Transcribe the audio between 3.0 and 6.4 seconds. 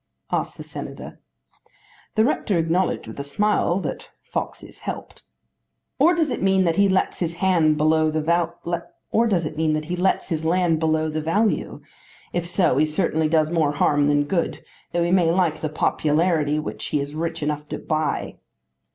with a smile that foxes helped. "Or does